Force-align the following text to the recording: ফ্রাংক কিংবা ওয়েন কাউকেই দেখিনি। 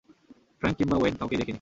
ফ্রাংক 0.61 0.75
কিংবা 0.77 0.97
ওয়েন 0.97 1.15
কাউকেই 1.15 1.37
দেখিনি। 1.37 1.49